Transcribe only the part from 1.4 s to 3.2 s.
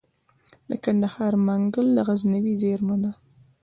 منگل د غزنوي زیرمه ده